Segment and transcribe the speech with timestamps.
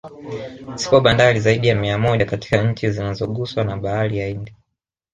[0.75, 4.55] Zipo bandari zaidi ya mia moja katika chi zinazoguswa na Bahari ya Hindi